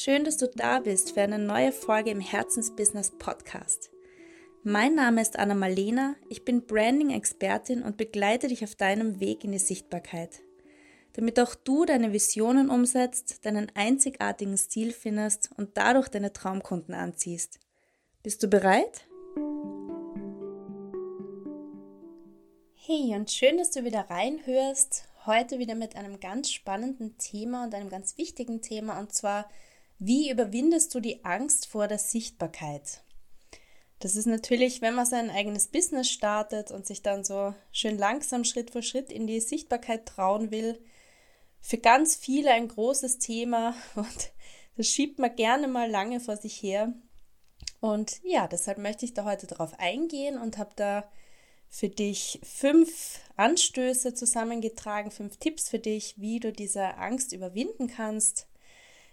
Schön, 0.00 0.22
dass 0.22 0.36
du 0.36 0.46
da 0.46 0.78
bist 0.78 1.14
für 1.14 1.22
eine 1.22 1.40
neue 1.40 1.72
Folge 1.72 2.10
im 2.10 2.20
Herzensbusiness 2.20 3.18
Podcast. 3.18 3.90
Mein 4.62 4.94
Name 4.94 5.20
ist 5.20 5.36
Anna 5.36 5.54
Malena, 5.54 6.14
ich 6.28 6.44
bin 6.44 6.64
Branding-Expertin 6.64 7.82
und 7.82 7.96
begleite 7.96 8.46
dich 8.46 8.62
auf 8.62 8.76
deinem 8.76 9.18
Weg 9.18 9.42
in 9.42 9.50
die 9.50 9.58
Sichtbarkeit. 9.58 10.38
Damit 11.14 11.40
auch 11.40 11.56
du 11.56 11.84
deine 11.84 12.12
Visionen 12.12 12.70
umsetzt, 12.70 13.44
deinen 13.44 13.72
einzigartigen 13.74 14.56
Stil 14.56 14.92
findest 14.92 15.50
und 15.56 15.76
dadurch 15.76 16.06
deine 16.06 16.32
Traumkunden 16.32 16.94
anziehst. 16.94 17.58
Bist 18.22 18.40
du 18.44 18.46
bereit? 18.46 19.04
Hey 22.76 23.16
und 23.16 23.32
schön, 23.32 23.58
dass 23.58 23.72
du 23.72 23.82
wieder 23.82 24.08
reinhörst. 24.08 25.08
Heute 25.26 25.58
wieder 25.58 25.74
mit 25.74 25.96
einem 25.96 26.20
ganz 26.20 26.52
spannenden 26.52 27.18
Thema 27.18 27.64
und 27.64 27.74
einem 27.74 27.88
ganz 27.88 28.16
wichtigen 28.16 28.62
Thema 28.62 29.00
und 29.00 29.12
zwar, 29.12 29.50
wie 29.98 30.30
überwindest 30.30 30.94
du 30.94 31.00
die 31.00 31.24
Angst 31.24 31.66
vor 31.66 31.88
der 31.88 31.98
Sichtbarkeit? 31.98 33.02
Das 34.00 34.14
ist 34.14 34.26
natürlich, 34.26 34.80
wenn 34.80 34.94
man 34.94 35.06
sein 35.06 35.28
eigenes 35.28 35.68
Business 35.68 36.08
startet 36.08 36.70
und 36.70 36.86
sich 36.86 37.02
dann 37.02 37.24
so 37.24 37.54
schön 37.72 37.98
langsam 37.98 38.44
Schritt 38.44 38.70
für 38.70 38.82
Schritt 38.82 39.10
in 39.10 39.26
die 39.26 39.40
Sichtbarkeit 39.40 40.06
trauen 40.06 40.50
will, 40.50 40.80
für 41.60 41.78
ganz 41.78 42.14
viele 42.14 42.52
ein 42.52 42.68
großes 42.68 43.18
Thema 43.18 43.74
und 43.96 44.32
das 44.76 44.86
schiebt 44.86 45.18
man 45.18 45.34
gerne 45.34 45.66
mal 45.66 45.90
lange 45.90 46.20
vor 46.20 46.36
sich 46.36 46.62
her. 46.62 46.94
Und 47.80 48.20
ja, 48.22 48.46
deshalb 48.46 48.78
möchte 48.78 49.04
ich 49.04 49.14
da 49.14 49.24
heute 49.24 49.48
darauf 49.48 49.78
eingehen 49.78 50.38
und 50.38 50.58
habe 50.58 50.70
da 50.76 51.10
für 51.68 51.88
dich 51.88 52.40
fünf 52.44 53.20
Anstöße 53.36 54.14
zusammengetragen, 54.14 55.10
fünf 55.10 55.36
Tipps 55.38 55.68
für 55.68 55.80
dich, 55.80 56.14
wie 56.18 56.40
du 56.40 56.52
diese 56.52 56.96
Angst 56.96 57.32
überwinden 57.32 57.88
kannst. 57.88 58.48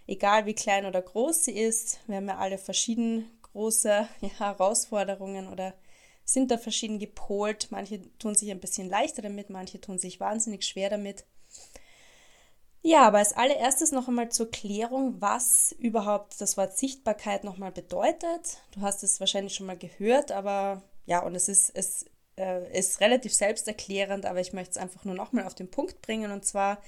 Egal 0.06 0.46
wie 0.46 0.54
klein 0.54 0.86
oder 0.86 1.02
groß 1.02 1.44
sie 1.44 1.58
ist, 1.58 2.00
wir 2.06 2.16
haben 2.16 2.28
ja 2.28 2.38
alle 2.38 2.58
verschieden 2.58 3.30
große 3.42 4.08
ja, 4.20 4.28
Herausforderungen 4.38 5.48
oder 5.48 5.74
sind 6.24 6.50
da 6.50 6.58
verschieden 6.58 6.98
gepolt. 6.98 7.68
Manche 7.70 8.02
tun 8.18 8.34
sich 8.34 8.50
ein 8.50 8.60
bisschen 8.60 8.88
leichter 8.88 9.22
damit, 9.22 9.50
manche 9.50 9.80
tun 9.80 9.98
sich 9.98 10.20
wahnsinnig 10.20 10.64
schwer 10.64 10.90
damit. 10.90 11.24
Ja, 12.82 13.06
aber 13.06 13.18
als 13.18 13.32
allererstes 13.32 13.90
noch 13.90 14.06
einmal 14.06 14.30
zur 14.30 14.48
Klärung, 14.50 15.20
was 15.20 15.74
überhaupt 15.78 16.40
das 16.40 16.56
Wort 16.56 16.78
Sichtbarkeit 16.78 17.42
nochmal 17.42 17.72
bedeutet. 17.72 18.58
Du 18.72 18.80
hast 18.80 19.02
es 19.02 19.18
wahrscheinlich 19.18 19.54
schon 19.54 19.66
mal 19.66 19.76
gehört, 19.76 20.30
aber 20.30 20.84
ja, 21.04 21.20
und 21.24 21.34
es 21.34 21.48
ist, 21.48 21.70
es 21.74 22.04
äh, 22.36 22.78
ist 22.78 23.00
relativ 23.00 23.34
selbsterklärend, 23.34 24.24
aber 24.24 24.40
ich 24.40 24.52
möchte 24.52 24.72
es 24.72 24.76
einfach 24.76 25.04
nur 25.04 25.14
nochmal 25.14 25.46
auf 25.46 25.54
den 25.54 25.70
Punkt 25.70 26.00
bringen. 26.00 26.30
Und 26.30 26.44
zwar 26.44 26.80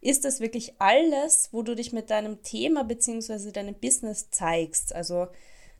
ist 0.00 0.24
das 0.24 0.40
wirklich 0.40 0.80
alles, 0.80 1.48
wo 1.52 1.62
du 1.62 1.74
dich 1.74 1.92
mit 1.92 2.10
deinem 2.10 2.42
Thema 2.42 2.84
bzw. 2.84 3.50
deinem 3.50 3.74
Business 3.74 4.30
zeigst. 4.30 4.94
Also 4.94 5.28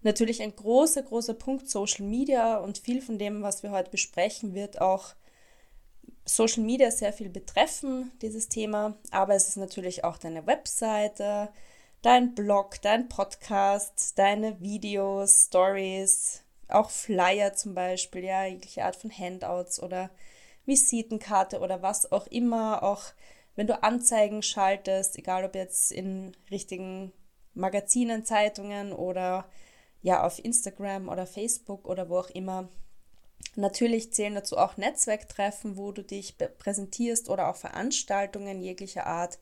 Natürlich 0.02 0.42
ein 0.42 0.54
großer, 0.54 1.02
großer 1.02 1.34
Punkt 1.34 1.68
Social 1.68 2.06
Media 2.06 2.58
und 2.58 2.78
viel 2.78 3.02
von 3.02 3.18
dem, 3.18 3.42
was 3.42 3.62
wir 3.62 3.72
heute 3.72 3.90
besprechen, 3.90 4.54
wird 4.54 4.80
auch 4.80 5.14
Social 6.24 6.62
Media 6.62 6.90
sehr 6.90 7.12
viel 7.12 7.28
betreffen, 7.28 8.12
dieses 8.22 8.48
Thema. 8.48 8.96
Aber 9.10 9.34
es 9.34 9.48
ist 9.48 9.56
natürlich 9.56 10.04
auch 10.04 10.18
deine 10.18 10.46
Webseite, 10.46 11.48
dein 12.02 12.34
Blog, 12.34 12.80
dein 12.82 13.08
Podcast, 13.08 14.16
deine 14.18 14.60
Videos, 14.60 15.46
Stories, 15.46 16.44
auch 16.68 16.90
Flyer 16.90 17.54
zum 17.54 17.74
Beispiel, 17.74 18.24
ja, 18.24 18.44
jegliche 18.44 18.84
Art 18.84 18.94
von 18.94 19.10
Handouts 19.10 19.82
oder 19.82 20.10
Visitenkarte 20.64 21.58
oder 21.58 21.82
was 21.82 22.12
auch 22.12 22.26
immer, 22.28 22.84
auch 22.84 23.02
wenn 23.58 23.66
du 23.66 23.82
Anzeigen 23.82 24.40
schaltest, 24.44 25.18
egal 25.18 25.44
ob 25.44 25.56
jetzt 25.56 25.90
in 25.90 26.30
richtigen 26.48 27.12
Magazinen, 27.54 28.24
Zeitungen 28.24 28.92
oder 28.92 29.50
ja 30.00 30.24
auf 30.24 30.38
Instagram 30.38 31.08
oder 31.08 31.26
Facebook 31.26 31.84
oder 31.88 32.08
wo 32.08 32.18
auch 32.18 32.30
immer. 32.30 32.68
Natürlich 33.56 34.12
zählen 34.12 34.36
dazu 34.36 34.58
auch 34.58 34.76
Netzwerktreffen, 34.76 35.76
wo 35.76 35.90
du 35.90 36.04
dich 36.04 36.36
präsentierst 36.38 37.28
oder 37.28 37.48
auch 37.48 37.56
Veranstaltungen 37.56 38.60
jeglicher 38.60 39.06
Art. 39.06 39.40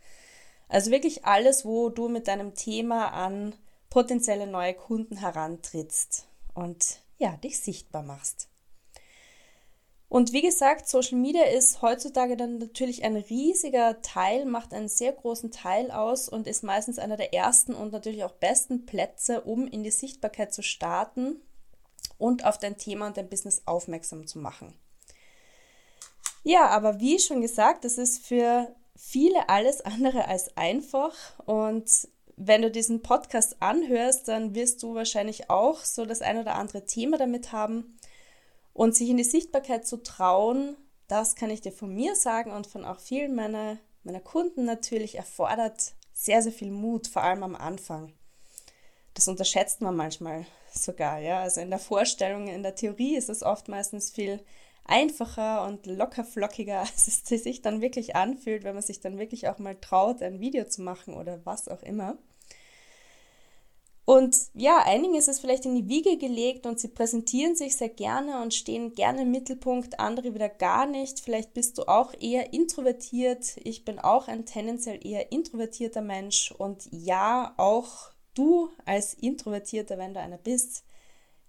Also 0.67 0.91
wirklich 0.91 1.27
alles, 1.27 1.67
wo 1.67 1.91
du 1.91 2.09
mit 2.09 2.27
deinem 2.27 2.55
Thema 2.55 3.13
an 3.13 3.55
potenzielle 3.91 4.47
neue 4.47 4.73
Kunden 4.73 5.19
herantrittst 5.19 6.27
und 6.55 7.03
ja, 7.19 7.37
dich 7.37 7.61
sichtbar 7.61 8.03
machst. 8.03 8.49
Und 10.17 10.33
wie 10.33 10.41
gesagt, 10.41 10.89
Social 10.89 11.19
Media 11.19 11.43
ist 11.43 11.83
heutzutage 11.83 12.39
dann 12.39 12.57
natürlich 12.57 13.05
ein 13.05 13.17
riesiger 13.17 14.01
Teil, 14.01 14.47
macht 14.47 14.73
einen 14.73 14.89
sehr 14.89 15.13
großen 15.13 15.51
Teil 15.51 15.91
aus 15.91 16.31
und 16.31 16.47
ist 16.47 16.63
meistens 16.63 16.99
einer 16.99 17.19
der 17.19 17.35
ersten 17.35 17.75
und 17.75 17.93
natürlich 17.93 18.25
auch 18.25 18.33
besten 18.33 18.87
Plätze, 18.87 19.43
um 19.43 19.67
in 19.67 19.85
die 19.85 19.91
Sichtbarkeit 19.91 20.55
zu 20.55 20.63
starten 20.63 21.43
und 22.17 22.47
auf 22.47 22.57
dein 22.57 22.79
Thema 22.79 23.09
und 23.09 23.19
dein 23.19 23.29
Business 23.29 23.61
aufmerksam 23.67 24.27
zu 24.27 24.39
machen. 24.39 24.73
Ja, 26.45 26.69
aber 26.69 26.99
wie 26.99 27.19
schon 27.19 27.43
gesagt, 27.43 27.85
das 27.85 27.99
ist 27.99 28.25
für 28.25 28.75
viele 28.97 29.51
alles 29.51 29.83
andere 29.83 30.29
als 30.29 30.57
einfach 30.57 31.15
und 31.45 32.09
wenn 32.37 32.63
du 32.63 32.71
diesen 32.71 33.03
Podcast 33.03 33.57
anhörst, 33.61 34.29
dann 34.29 34.55
wirst 34.55 34.83
du 34.83 34.95
wahrscheinlich 34.95 35.51
auch 35.51 35.81
so 35.81 36.07
das 36.07 36.23
ein 36.23 36.39
oder 36.39 36.55
andere 36.55 36.87
Thema 36.87 37.19
damit 37.19 37.53
haben 37.53 37.99
und 38.77 38.95
sich 38.95 39.09
in 39.09 39.17
die 39.17 39.25
Sichtbarkeit 39.25 39.87
zu 39.87 40.03
trauen, 40.03 40.77
das 41.09 41.35
kann 41.35 41.49
ich 41.49 41.63
dir 41.63 41.73
von 41.73 41.95
mir 41.95 42.15
sagen 42.15 42.53
und 42.53 42.67
von 42.67 42.85
auch 42.85 43.01
vielen 43.01 43.35
meiner, 43.35 43.79
meiner 44.03 44.21
Kunden 44.21 44.67
natürlich, 44.67 45.15
erfordert 45.15 45.95
sehr, 46.13 46.43
sehr 46.43 46.53
viel 46.53 46.71
Mut, 46.71 47.07
vor 47.07 47.23
allem 47.23 47.43
am 47.43 47.57
Anfang. 47.57 48.13
Das 49.15 49.29
unterschätzt 49.29 49.81
man 49.81 49.97
manchmal 49.97 50.45
sogar, 50.71 51.21
ja. 51.21 51.41
Also 51.41 51.63
in 51.63 51.71
der 51.71 51.79
Vorstellung, 51.79 52.49
in 52.49 52.63
der 52.63 52.75
Theorie 52.75 53.17
ist 53.17 53.31
es 53.31 53.43
oft 53.43 53.69
meistens 53.69 54.11
viel 54.11 54.45
einfacher 54.85 55.65
und 55.65 55.87
locker 55.87 56.23
flockiger, 56.25 56.81
als 56.81 57.09
es 57.09 57.25
sich 57.25 57.63
dann 57.63 57.81
wirklich 57.81 58.15
anfühlt, 58.15 58.63
wenn 58.65 58.75
man 58.75 58.83
sich 58.83 59.01
dann 59.01 59.19
wirklich 59.19 59.49
auch 59.49 59.59
mal 59.59 59.77
traut, 59.77 60.21
ein 60.21 60.39
Video 60.39 60.65
zu 60.65 60.83
machen 60.83 61.15
oder 61.15 61.41
was 61.47 61.69
auch 61.69 61.83
immer. 61.83 62.19
Und 64.07 64.37
ja, 64.55 64.85
einigen 64.85 65.17
ist 65.17 65.27
es 65.27 65.41
vielleicht 65.41 65.67
in 65.67 65.75
die 65.75 65.89
Wiege 65.89 66.17
gelegt 66.17 66.65
und 66.65 66.79
sie 66.79 66.87
präsentieren 66.87 67.57
sich 67.57 67.77
sehr 67.77 67.89
gerne 67.89 68.41
und 68.41 68.55
stehen 68.55 68.95
gerne 68.95 69.23
im 69.23 69.33
Mittelpunkt, 69.33 69.99
andere 69.99 70.33
wieder 70.33 70.49
gar 70.49 70.87
nicht. 70.87 71.19
Vielleicht 71.19 71.55
bist 71.55 71.77
du 71.77 71.89
auch 71.89 72.15
eher 72.21 72.53
introvertiert. 72.53 73.57
Ich 73.65 73.85
bin 73.85 73.99
auch 73.99 74.29
ein 74.29 74.47
tendenziell 74.47 75.05
eher 75.05 75.33
introvertierter 75.33 76.03
Mensch 76.03 76.55
und 76.57 76.89
ja, 76.93 77.53
auch 77.57 78.13
du 78.35 78.71
als 78.85 79.13
Introvertierter, 79.13 79.99
wenn 79.99 80.15
du 80.15 80.21
einer 80.21 80.39
bist, 80.39 80.85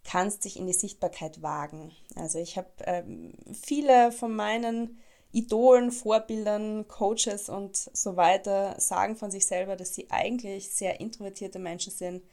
kannst 0.03 0.43
dich 0.43 0.57
in 0.57 0.65
die 0.65 0.73
Sichtbarkeit 0.73 1.43
wagen. 1.43 1.91
Also 2.15 2.39
ich 2.39 2.57
habe 2.57 2.69
ähm, 2.85 3.33
viele 3.53 4.11
von 4.11 4.35
meinen 4.35 4.97
Idolen, 5.31 5.91
Vorbildern, 5.91 6.87
Coaches 6.87 7.49
und 7.49 7.77
so 7.77 8.15
weiter 8.15 8.79
sagen 8.79 9.15
von 9.15 9.29
sich 9.29 9.45
selber, 9.45 9.75
dass 9.75 9.93
sie 9.93 10.09
eigentlich 10.09 10.71
sehr 10.71 10.99
introvertierte 10.99 11.59
Menschen 11.59 11.93
sind 11.93 12.23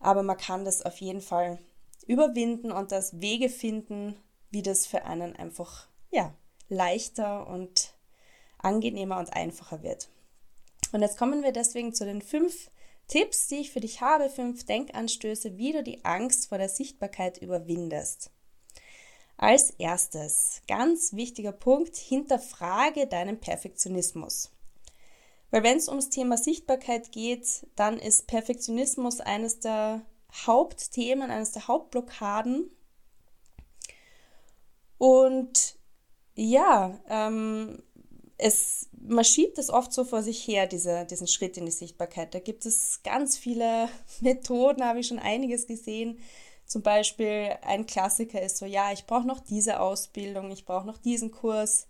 aber 0.00 0.22
man 0.22 0.36
kann 0.36 0.64
das 0.64 0.82
auf 0.82 0.96
jeden 0.96 1.20
Fall 1.20 1.58
überwinden 2.06 2.72
und 2.72 2.90
das 2.90 3.20
Wege 3.20 3.48
finden, 3.48 4.16
wie 4.50 4.62
das 4.62 4.86
für 4.86 5.04
einen 5.04 5.36
einfach 5.36 5.86
ja, 6.10 6.34
leichter 6.68 7.46
und 7.46 7.94
angenehmer 8.58 9.18
und 9.18 9.32
einfacher 9.32 9.82
wird. 9.82 10.08
Und 10.92 11.02
jetzt 11.02 11.18
kommen 11.18 11.42
wir 11.42 11.52
deswegen 11.52 11.94
zu 11.94 12.04
den 12.04 12.22
fünf 12.22 12.70
Tipps, 13.06 13.48
die 13.48 13.56
ich 13.56 13.72
für 13.72 13.80
dich 13.80 14.00
habe, 14.00 14.28
fünf 14.28 14.64
Denkanstöße, 14.64 15.56
wie 15.56 15.72
du 15.72 15.82
die 15.82 16.04
Angst 16.04 16.48
vor 16.48 16.58
der 16.58 16.68
Sichtbarkeit 16.68 17.38
überwindest. 17.38 18.30
Als 19.36 19.70
erstes, 19.70 20.62
ganz 20.68 21.12
wichtiger 21.12 21.52
Punkt, 21.52 21.96
hinterfrage 21.96 23.06
deinen 23.06 23.40
Perfektionismus. 23.40 24.50
Weil 25.50 25.62
wenn 25.62 25.78
es 25.78 25.88
ums 25.88 26.10
Thema 26.10 26.36
Sichtbarkeit 26.36 27.12
geht, 27.12 27.66
dann 27.76 27.98
ist 27.98 28.26
Perfektionismus 28.26 29.20
eines 29.20 29.60
der 29.60 30.02
Hauptthemen, 30.32 31.30
eines 31.30 31.52
der 31.52 31.66
Hauptblockaden. 31.66 32.70
Und 34.98 35.76
ja, 36.34 37.00
ähm, 37.08 37.82
es, 38.38 38.88
man 38.92 39.24
schiebt 39.24 39.58
es 39.58 39.70
oft 39.70 39.92
so 39.92 40.04
vor 40.04 40.22
sich 40.22 40.46
her, 40.46 40.66
diese, 40.66 41.04
diesen 41.06 41.26
Schritt 41.26 41.56
in 41.56 41.66
die 41.66 41.72
Sichtbarkeit. 41.72 42.34
Da 42.34 42.38
gibt 42.38 42.64
es 42.64 43.00
ganz 43.02 43.36
viele 43.36 43.88
Methoden, 44.20 44.84
habe 44.84 45.00
ich 45.00 45.08
schon 45.08 45.18
einiges 45.18 45.66
gesehen. 45.66 46.18
Zum 46.66 46.82
Beispiel 46.82 47.56
ein 47.62 47.86
Klassiker 47.86 48.40
ist 48.40 48.58
so, 48.58 48.66
ja, 48.66 48.92
ich 48.92 49.06
brauche 49.06 49.26
noch 49.26 49.40
diese 49.40 49.80
Ausbildung, 49.80 50.52
ich 50.52 50.64
brauche 50.64 50.86
noch 50.86 50.98
diesen 50.98 51.32
Kurs 51.32 51.88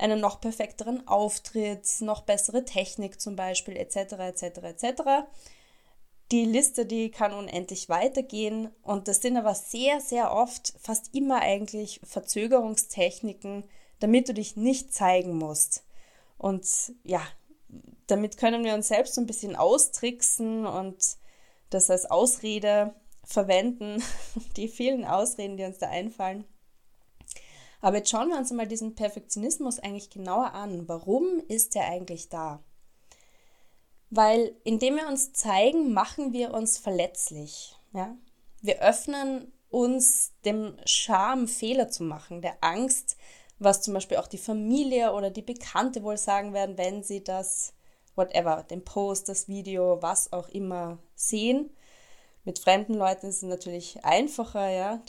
einen 0.00 0.20
noch 0.20 0.40
perfekteren 0.40 1.06
Auftritt, 1.06 1.86
noch 2.00 2.22
bessere 2.22 2.64
Technik 2.64 3.20
zum 3.20 3.36
Beispiel, 3.36 3.76
etc., 3.76 4.12
etc., 4.12 4.42
etc. 4.62 5.02
Die 6.32 6.44
Liste, 6.44 6.86
die 6.86 7.10
kann 7.10 7.32
unendlich 7.32 7.88
weitergehen 7.88 8.70
und 8.82 9.08
das 9.08 9.20
sind 9.20 9.36
aber 9.36 9.54
sehr, 9.54 10.00
sehr 10.00 10.32
oft, 10.32 10.74
fast 10.80 11.14
immer 11.14 11.40
eigentlich 11.40 12.00
Verzögerungstechniken, 12.04 13.64
damit 13.98 14.28
du 14.28 14.34
dich 14.34 14.56
nicht 14.56 14.94
zeigen 14.94 15.36
musst. 15.36 15.84
Und 16.38 16.66
ja, 17.04 17.20
damit 18.06 18.36
können 18.36 18.64
wir 18.64 18.74
uns 18.74 18.88
selbst 18.88 19.14
so 19.14 19.20
ein 19.20 19.26
bisschen 19.26 19.56
austricksen 19.56 20.66
und 20.66 21.16
das 21.70 21.90
als 21.90 22.06
Ausrede 22.06 22.94
verwenden, 23.24 24.02
die 24.56 24.68
vielen 24.68 25.04
Ausreden, 25.04 25.56
die 25.56 25.64
uns 25.64 25.78
da 25.78 25.88
einfallen. 25.88 26.44
Aber 27.80 27.98
jetzt 27.98 28.10
schauen 28.10 28.28
wir 28.28 28.36
uns 28.36 28.50
mal 28.52 28.66
diesen 28.66 28.94
Perfektionismus 28.94 29.78
eigentlich 29.78 30.10
genauer 30.10 30.52
an. 30.52 30.86
Warum 30.88 31.42
ist 31.48 31.74
der 31.74 31.86
eigentlich 31.86 32.28
da? 32.28 32.62
Weil 34.10 34.54
indem 34.64 34.96
wir 34.96 35.08
uns 35.08 35.32
zeigen, 35.32 35.92
machen 35.92 36.32
wir 36.32 36.52
uns 36.52 36.78
verletzlich. 36.78 37.76
Ja? 37.92 38.16
Wir 38.60 38.82
öffnen 38.82 39.52
uns 39.70 40.32
dem 40.44 40.76
Scham, 40.84 41.46
Fehler 41.46 41.88
zu 41.88 42.02
machen, 42.02 42.42
der 42.42 42.58
Angst, 42.60 43.16
was 43.58 43.82
zum 43.82 43.94
Beispiel 43.94 44.16
auch 44.16 44.26
die 44.26 44.38
Familie 44.38 45.12
oder 45.12 45.30
die 45.30 45.42
Bekannte 45.42 46.02
wohl 46.02 46.16
sagen 46.16 46.52
werden, 46.52 46.76
wenn 46.76 47.02
sie 47.02 47.22
das, 47.22 47.72
whatever, 48.16 48.64
den 48.68 48.84
Post, 48.84 49.28
das 49.28 49.48
Video, 49.48 50.02
was 50.02 50.32
auch 50.32 50.48
immer 50.48 50.98
sehen. 51.14 51.70
Mit 52.44 52.58
fremden 52.58 52.94
Leuten 52.94 53.26
ist 53.26 53.36
es 53.36 53.42
natürlich 53.42 54.04
einfacher, 54.04 54.68
ja, 54.70 55.00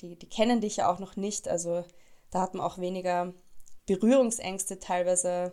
die, 0.00 0.16
die 0.16 0.28
kennen 0.28 0.60
dich 0.60 0.78
ja 0.78 0.92
auch 0.92 0.98
noch 0.98 1.16
nicht, 1.16 1.48
also 1.48 1.84
da 2.30 2.40
hat 2.40 2.54
man 2.54 2.64
auch 2.64 2.78
weniger 2.78 3.32
Berührungsängste 3.86 4.78
teilweise 4.78 5.52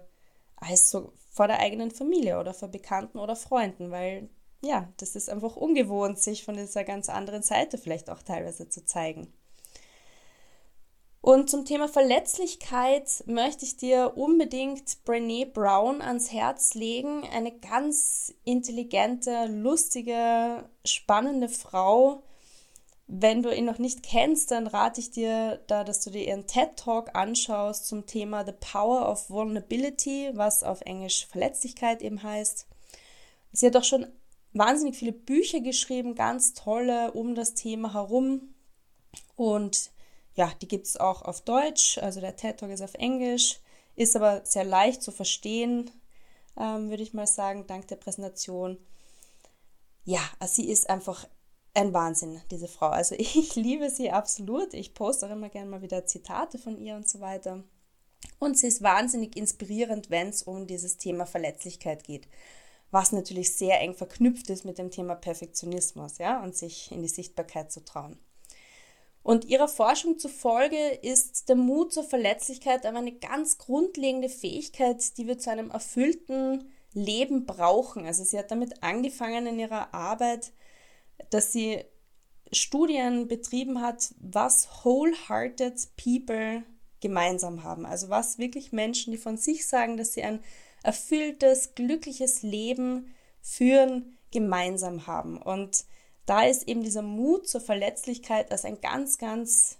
als 0.55 0.89
so 0.89 1.13
vor 1.31 1.47
der 1.47 1.59
eigenen 1.59 1.91
Familie 1.91 2.39
oder 2.39 2.53
vor 2.53 2.69
Bekannten 2.69 3.19
oder 3.19 3.35
Freunden, 3.35 3.91
weil 3.91 4.29
ja, 4.61 4.91
das 4.97 5.15
ist 5.15 5.29
einfach 5.29 5.55
ungewohnt, 5.55 6.19
sich 6.19 6.43
von 6.43 6.55
dieser 6.55 6.83
ganz 6.83 7.09
anderen 7.09 7.43
Seite 7.43 7.77
vielleicht 7.77 8.09
auch 8.09 8.21
teilweise 8.21 8.67
zu 8.69 8.85
zeigen. 8.85 9.31
Und 11.21 11.49
zum 11.49 11.65
Thema 11.65 11.87
Verletzlichkeit 11.87 13.23
möchte 13.25 13.65
ich 13.65 13.77
dir 13.77 14.13
unbedingt 14.15 14.97
Brené 15.07 15.51
Brown 15.51 16.03
ans 16.03 16.31
Herz 16.31 16.75
legen. 16.75 17.23
Eine 17.33 17.51
ganz 17.51 18.31
intelligente, 18.43 19.47
lustige, 19.47 20.69
spannende 20.85 21.49
Frau. 21.49 22.21
Wenn 23.07 23.43
du 23.43 23.55
ihn 23.55 23.65
noch 23.65 23.77
nicht 23.77 24.01
kennst, 24.01 24.49
dann 24.49 24.65
rate 24.65 24.99
ich 24.99 25.11
dir 25.11 25.61
da, 25.67 25.83
dass 25.83 26.03
du 26.03 26.09
dir 26.09 26.25
ihren 26.25 26.47
TED 26.47 26.75
Talk 26.75 27.15
anschaust 27.15 27.87
zum 27.87 28.07
Thema 28.07 28.43
The 28.43 28.53
Power 28.53 29.07
of 29.07 29.29
Vulnerability, 29.29 30.31
was 30.33 30.63
auf 30.63 30.81
Englisch 30.81 31.27
Verletzlichkeit 31.27 32.01
eben 32.01 32.23
heißt. 32.23 32.67
Sie 33.51 33.67
hat 33.67 33.75
auch 33.75 33.83
schon 33.83 34.07
wahnsinnig 34.53 34.95
viele 34.97 35.11
Bücher 35.11 35.59
geschrieben, 35.59 36.15
ganz 36.15 36.53
tolle 36.53 37.11
um 37.11 37.35
das 37.35 37.53
Thema 37.53 37.93
herum. 37.93 38.55
Und 39.35 39.91
ja, 40.33 40.51
die 40.61 40.67
gibt 40.67 40.87
es 40.87 40.97
auch 40.97 41.21
auf 41.21 41.41
Deutsch. 41.41 41.99
Also 41.99 42.21
der 42.21 42.35
TED 42.35 42.59
Talk 42.59 42.71
ist 42.71 42.81
auf 42.81 42.95
Englisch, 42.95 43.59
ist 43.95 44.15
aber 44.15 44.43
sehr 44.45 44.65
leicht 44.65 45.03
zu 45.03 45.11
verstehen, 45.11 45.91
ähm, 46.57 46.89
würde 46.89 47.03
ich 47.03 47.13
mal 47.13 47.27
sagen, 47.27 47.67
dank 47.67 47.87
der 47.87 47.97
Präsentation. 47.97 48.79
Ja, 50.05 50.21
sie 50.47 50.69
ist 50.69 50.89
einfach 50.89 51.27
ein 51.75 51.93
Wahnsinn, 51.93 52.41
diese 52.51 52.67
Frau. 52.67 52.87
Also 52.87 53.15
ich 53.17 53.55
liebe 53.55 53.89
sie 53.89 54.11
absolut. 54.11 54.73
Ich 54.73 54.93
poste 54.93 55.27
auch 55.27 55.31
immer 55.31 55.49
gerne 55.49 55.69
mal 55.69 55.81
wieder 55.81 56.05
Zitate 56.05 56.57
von 56.57 56.77
ihr 56.77 56.95
und 56.95 57.07
so 57.07 57.19
weiter. 57.19 57.63
Und 58.39 58.57
sie 58.57 58.67
ist 58.67 58.81
wahnsinnig 58.81 59.37
inspirierend, 59.37 60.09
wenn 60.09 60.29
es 60.29 60.43
um 60.43 60.67
dieses 60.67 60.97
Thema 60.97 61.25
Verletzlichkeit 61.25 62.03
geht 62.03 62.27
was 62.95 63.11
natürlich 63.11 63.55
sehr 63.55 63.81
eng 63.81 63.93
verknüpft 63.93 64.49
ist 64.49 64.63
mit 64.63 64.77
dem 64.77 64.89
Thema 64.89 65.15
Perfektionismus, 65.15 66.17
ja, 66.17 66.41
und 66.41 66.55
sich 66.55 66.91
in 66.93 67.01
die 67.01 67.09
Sichtbarkeit 67.09 67.69
zu 67.69 67.83
trauen. 67.83 68.17
Und 69.21 69.43
ihrer 69.43 69.67
Forschung 69.67 70.17
zufolge 70.17 70.99
ist 71.01 71.49
der 71.49 71.57
Mut 71.57 71.91
zur 71.91 72.03
Verletzlichkeit 72.03 72.85
aber 72.85 72.99
eine 72.99 73.11
ganz 73.11 73.57
grundlegende 73.57 74.29
Fähigkeit, 74.29 75.17
die 75.17 75.27
wir 75.27 75.39
zu 75.39 75.49
einem 75.49 75.71
erfüllten 75.71 76.71
Leben 76.93 77.45
brauchen. 77.45 78.05
Also 78.05 78.23
sie 78.23 78.37
hat 78.39 78.51
damit 78.51 78.81
angefangen 78.81 79.47
in 79.47 79.59
ihrer 79.59 79.93
Arbeit, 79.93 80.53
dass 81.29 81.51
sie 81.51 81.83
Studien 82.51 83.27
betrieben 83.27 83.81
hat, 83.81 84.13
was 84.19 84.67
wholehearted 84.83 85.87
people 85.97 86.63
gemeinsam 87.01 87.63
haben. 87.63 87.85
Also 87.85 88.09
was 88.09 88.37
wirklich 88.37 88.71
Menschen, 88.71 89.11
die 89.11 89.17
von 89.17 89.37
sich 89.37 89.67
sagen, 89.67 89.97
dass 89.97 90.13
sie 90.13 90.23
ein 90.23 90.39
erfülltes, 90.83 91.75
glückliches 91.75 92.41
Leben 92.43 93.13
führen, 93.41 94.17
gemeinsam 94.31 95.07
haben. 95.07 95.41
Und 95.41 95.85
da 96.25 96.43
ist 96.43 96.67
eben 96.67 96.83
dieser 96.83 97.01
Mut 97.01 97.47
zur 97.47 97.61
Verletzlichkeit 97.61 98.51
als 98.51 98.65
ein 98.65 98.81
ganz, 98.81 99.17
ganz 99.17 99.77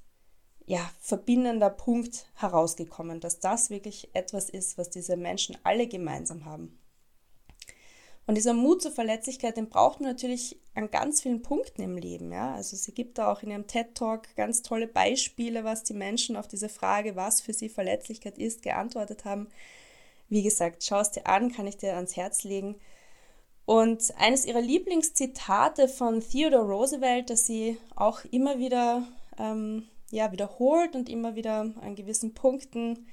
ja, 0.66 0.90
verbindender 1.00 1.70
Punkt 1.70 2.28
herausgekommen, 2.36 3.20
dass 3.20 3.40
das 3.40 3.70
wirklich 3.70 4.10
etwas 4.14 4.50
ist, 4.50 4.78
was 4.78 4.90
diese 4.90 5.16
Menschen 5.16 5.58
alle 5.64 5.88
gemeinsam 5.88 6.46
haben. 6.46 6.80
Und 8.28 8.36
dieser 8.36 8.54
Mut 8.54 8.82
zur 8.82 8.92
Verletzlichkeit, 8.92 9.58
den 9.58 9.70
braucht 9.70 10.02
man 10.02 10.10
natürlich 10.10 10.58
an 10.74 10.90
ganz 10.90 11.22
vielen 11.22 11.44
Punkten 11.44 11.82
im 11.84 11.96
Leben. 11.96 12.32
Ja? 12.32 12.56
Also 12.56 12.76
sie 12.76 12.92
gibt 12.92 13.18
da 13.18 13.32
auch 13.32 13.44
in 13.44 13.52
ihrem 13.52 13.68
TED 13.68 13.94
Talk 13.94 14.36
ganz 14.36 14.64
tolle 14.64 14.88
Beispiele, 14.88 15.64
was 15.64 15.84
die 15.84 15.94
Menschen 15.94 16.36
auf 16.36 16.48
diese 16.48 16.70
Frage, 16.70 17.16
was 17.16 17.42
für 17.42 17.54
sie 17.54 17.70
Verletzlichkeit 17.70 18.38
ist, 18.40 18.64
geantwortet 18.64 19.26
haben. 19.26 19.48
Wie 20.28 20.42
gesagt, 20.42 20.84
schau 20.84 21.00
es 21.00 21.12
dir 21.12 21.28
an, 21.28 21.52
kann 21.52 21.68
ich 21.68 21.78
dir 21.78 21.96
ans 21.96 22.16
Herz 22.16 22.44
legen. 22.44 22.76
Und 23.66 24.14
eines 24.18 24.46
ihrer 24.46 24.62
Lieblingszitate 24.62 25.88
von 25.88 26.22
Theodore 26.22 26.68
Roosevelt, 26.68 27.30
das 27.30 27.46
sie 27.46 27.78
auch 27.96 28.24
immer 28.26 28.58
wieder 28.58 29.08
ähm, 29.38 29.88
ja, 30.12 30.32
wiederholt 30.32 30.96
und 30.96 31.10
immer 31.10 31.36
wieder 31.36 31.72
an 31.82 31.96
gewissen 31.96 32.34
Punkten 32.34 33.08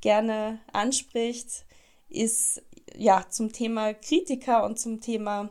gerne 0.00 0.60
anspricht, 0.72 1.64
ist 2.08 2.62
ja 2.96 3.26
zum 3.28 3.52
Thema 3.52 3.94
Kritiker 3.94 4.64
und 4.64 4.78
zum 4.78 5.00
Thema 5.00 5.50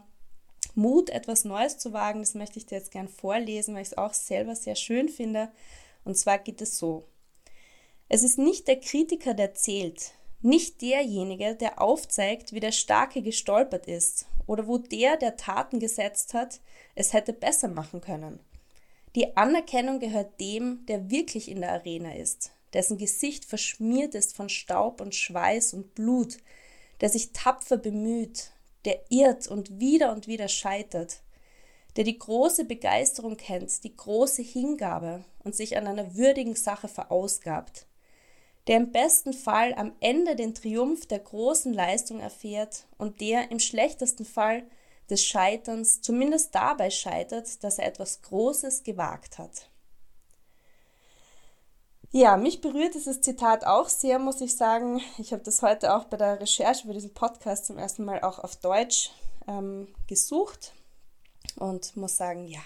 Mut, 0.76 1.10
etwas 1.10 1.46
Neues 1.46 1.78
zu 1.78 1.94
wagen. 1.94 2.20
Das 2.20 2.36
möchte 2.36 2.60
ich 2.60 2.66
dir 2.66 2.78
jetzt 2.78 2.92
gern 2.92 3.08
vorlesen, 3.08 3.76
weil 3.76 3.82
ich 3.82 3.90
es 3.90 3.98
auch 3.98 4.14
selber 4.14 4.56
sehr 4.56 4.76
schön 4.76 5.10
finde. 5.10 5.50
Und 6.04 6.18
zwar 6.18 6.40
geht 6.40 6.62
es 6.62 6.78
so. 6.78 7.06
Es 8.08 8.24
ist 8.24 8.40
nicht 8.40 8.68
der 8.68 8.80
Kritiker, 8.80 9.34
der 9.34 9.54
zählt, 9.54 10.14
nicht 10.42 10.82
derjenige, 10.82 11.56
der 11.56 11.82
aufzeigt, 11.82 12.54
wie 12.54 12.60
der 12.60 12.72
Starke 12.72 13.22
gestolpert 13.22 13.86
ist 13.86 14.26
oder 14.48 14.68
wo 14.68 14.78
der, 14.78 15.18
der 15.18 15.38
Taten 15.38 15.80
gesetzt 15.80 16.34
hat, 16.34 16.60
es 16.96 17.14
hätte 17.14 17.34
besser 17.34 17.68
machen 17.68 18.02
können. 18.02 18.40
Die 19.16 19.36
Anerkennung 19.38 20.00
gehört 20.00 20.40
dem, 20.40 20.86
der 20.88 21.10
wirklich 21.12 21.50
in 21.50 21.62
der 21.62 21.74
Arena 21.74 22.16
ist, 22.16 22.52
dessen 22.74 22.98
Gesicht 22.98 23.46
verschmiert 23.46 24.16
ist 24.16 24.36
von 24.36 24.50
Staub 24.50 25.02
und 25.02 25.14
Schweiß 25.14 25.74
und 25.74 25.94
Blut, 25.94 26.38
der 27.02 27.10
sich 27.10 27.32
tapfer 27.32 27.78
bemüht, 27.78 28.52
der 28.86 29.00
irrt 29.10 29.48
und 29.48 29.80
wieder 29.80 30.12
und 30.12 30.28
wieder 30.28 30.48
scheitert, 30.48 31.22
der 31.96 32.04
die 32.04 32.18
große 32.18 32.66
Begeisterung 32.66 33.38
kennt, 33.38 33.84
die 33.84 33.96
große 33.96 34.42
Hingabe 34.42 35.24
und 35.44 35.56
sich 35.56 35.78
an 35.78 35.88
einer 35.88 36.16
würdigen 36.16 36.56
Sache 36.56 36.88
verausgabt, 36.88 37.88
der 38.68 38.78
im 38.78 38.92
besten 38.92 39.34
Fall 39.34 39.74
am 39.74 39.94
Ende 40.00 40.36
den 40.36 40.54
Triumph 40.54 41.08
der 41.08 41.20
großen 41.20 41.74
Leistung 41.74 42.20
erfährt 42.20 42.86
und 42.98 43.20
der 43.22 43.52
im 43.52 43.60
schlechtesten 43.60 44.26
Fall 44.26 44.64
des 45.10 45.26
Scheiterns 45.26 46.02
zumindest 46.02 46.54
dabei 46.54 46.90
scheitert, 46.92 47.64
dass 47.64 47.80
er 47.80 47.88
etwas 47.88 48.22
Großes 48.22 48.84
gewagt 48.84 49.40
hat. 49.40 49.70
Ja, 52.12 52.38
mich 52.38 52.60
berührt 52.60 52.96
dieses 52.96 53.22
Zitat 53.22 53.66
auch 53.66 53.88
sehr, 53.88 54.18
muss 54.18 54.42
ich 54.42 54.56
sagen. 54.56 55.00
Ich 55.20 55.32
habe 55.32 55.44
das 55.44 55.62
heute 55.62 55.96
auch 55.96 56.06
bei 56.06 56.18
der 56.18 56.42
Recherche 56.42 56.88
für 56.88 56.94
diesen 56.94 57.14
Podcast 57.14 57.68
zum 57.68 57.78
ersten 57.78 58.04
Mal 58.04 58.22
auch 58.22 58.40
auf 58.40 58.56
Deutsch 58.56 59.12
ähm, 59.48 59.88
gesucht 60.08 60.74
und 61.58 61.96
muss 61.96 62.18
sagen, 62.18 62.48
ja, 62.48 62.62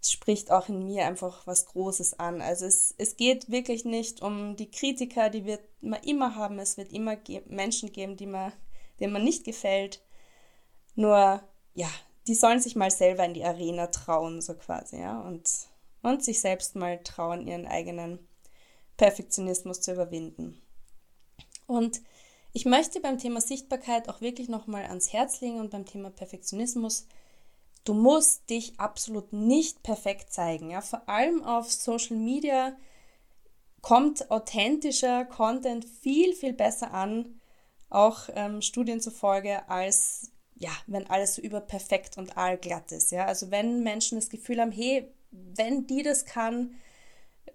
es 0.00 0.12
spricht 0.12 0.50
auch 0.50 0.70
in 0.70 0.86
mir 0.86 1.04
einfach 1.04 1.46
was 1.46 1.66
Großes 1.66 2.20
an. 2.20 2.40
Also 2.40 2.64
es, 2.64 2.94
es 2.96 3.18
geht 3.18 3.50
wirklich 3.50 3.84
nicht 3.84 4.22
um 4.22 4.56
die 4.56 4.70
Kritiker, 4.70 5.28
die 5.28 5.44
wird 5.44 5.60
man 5.82 6.02
immer 6.02 6.34
haben. 6.34 6.58
Es 6.58 6.78
wird 6.78 6.90
immer 6.90 7.16
ge 7.16 7.42
Menschen 7.48 7.92
geben, 7.92 8.16
die 8.16 8.26
man, 8.26 8.54
denen 8.98 9.12
man 9.12 9.24
nicht 9.24 9.44
gefällt. 9.44 10.00
Nur, 10.94 11.42
ja, 11.74 11.90
die 12.26 12.34
sollen 12.34 12.60
sich 12.60 12.76
mal 12.76 12.90
selber 12.90 13.26
in 13.26 13.34
die 13.34 13.44
Arena 13.44 13.88
trauen, 13.88 14.40
so 14.40 14.54
quasi, 14.54 14.98
ja, 15.00 15.20
und, 15.20 15.50
und 16.00 16.24
sich 16.24 16.40
selbst 16.40 16.76
mal 16.76 17.02
trauen, 17.02 17.46
ihren 17.46 17.66
eigenen 17.66 18.27
Perfektionismus 18.98 19.80
zu 19.80 19.92
überwinden. 19.92 20.60
Und 21.66 22.02
ich 22.52 22.66
möchte 22.66 23.00
beim 23.00 23.16
Thema 23.16 23.40
Sichtbarkeit 23.40 24.10
auch 24.10 24.20
wirklich 24.20 24.50
nochmal 24.50 24.84
ans 24.84 25.12
Herz 25.12 25.40
legen 25.40 25.60
und 25.60 25.70
beim 25.70 25.86
Thema 25.86 26.10
Perfektionismus 26.10 27.06
Du 27.88 27.94
musst 27.94 28.50
dich 28.50 28.78
absolut 28.78 29.32
nicht 29.32 29.82
perfekt 29.82 30.30
zeigen. 30.30 30.70
Ja? 30.70 30.82
Vor 30.82 31.08
allem 31.08 31.42
auf 31.42 31.72
Social 31.72 32.18
Media 32.18 32.76
kommt 33.80 34.30
authentischer 34.30 35.24
Content 35.24 35.86
viel, 35.86 36.34
viel 36.34 36.52
besser 36.52 36.92
an, 36.92 37.40
auch 37.88 38.28
ähm, 38.34 38.60
Studien 38.60 39.00
zufolge, 39.00 39.66
als 39.70 40.32
ja, 40.54 40.68
wenn 40.86 41.08
alles 41.08 41.36
so 41.36 41.40
überperfekt 41.40 42.18
und 42.18 42.36
allglatt 42.36 42.92
ist. 42.92 43.10
Ja? 43.10 43.24
Also 43.24 43.50
wenn 43.50 43.82
Menschen 43.82 44.18
das 44.18 44.28
Gefühl 44.28 44.60
haben, 44.60 44.70
hey, 44.70 45.10
wenn 45.30 45.86
die 45.86 46.02
das 46.02 46.26
kann, 46.26 46.74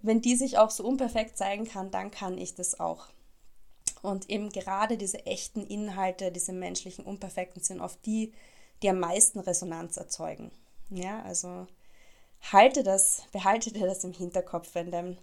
wenn 0.04 0.22
die 0.22 0.36
sich 0.36 0.58
auch 0.58 0.70
so 0.70 0.86
unperfekt 0.86 1.38
zeigen 1.38 1.66
kann, 1.66 1.90
dann 1.90 2.12
kann 2.12 2.38
ich 2.38 2.54
das 2.54 2.80
auch. 2.80 3.08
Und 4.02 4.30
eben 4.30 4.50
gerade 4.50 4.98
diese 4.98 5.26
echten 5.26 5.66
Inhalte, 5.66 6.32
diese 6.32 6.52
menschlichen 6.52 7.06
Unperfekten 7.06 7.64
sind 7.64 7.80
oft 7.80 8.06
die, 8.06 8.34
die 8.82 8.90
am 8.90 9.00
meisten 9.00 9.40
Resonanz 9.40 9.96
erzeugen. 9.96 10.52
Ja, 10.90 11.22
also 11.24 11.68
halte 12.52 12.84
das, 12.84 13.24
behalte 13.32 13.72
dir 13.72 13.88
das 13.88 14.04
im 14.04 14.12
Hinterkopf, 14.12 14.76
wenn 14.76 14.92
dein 14.92 15.18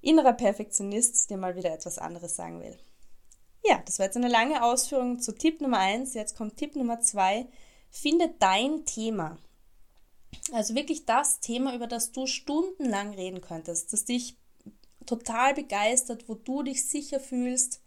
innerer 0.00 0.32
Perfektionist 0.32 1.28
dir 1.28 1.36
mal 1.36 1.56
wieder 1.56 1.72
etwas 1.72 1.98
anderes 1.98 2.36
sagen 2.36 2.60
will. 2.60 2.78
Ja, 3.66 3.82
das 3.84 3.98
war 3.98 4.06
jetzt 4.06 4.16
eine 4.16 4.28
lange 4.28 4.62
Ausführung 4.62 5.18
zu 5.18 5.32
Tipp 5.32 5.60
Nummer 5.60 5.78
1. 5.78 6.14
Jetzt 6.14 6.36
kommt 6.36 6.56
Tipp 6.56 6.76
Nummer 6.76 7.00
2. 7.00 7.48
Finde 7.90 8.32
dein 8.38 8.84
Thema. 8.84 9.38
Also 10.52 10.74
wirklich 10.74 11.06
das 11.06 11.40
Thema, 11.40 11.74
über 11.74 11.86
das 11.86 12.12
du 12.12 12.26
stundenlang 12.26 13.14
reden 13.14 13.40
könntest, 13.40 13.92
das 13.92 14.04
dich 14.04 14.36
total 15.06 15.54
begeistert, 15.54 16.28
wo 16.28 16.34
du 16.34 16.62
dich 16.62 16.86
sicher 16.86 17.20
fühlst. 17.20 17.80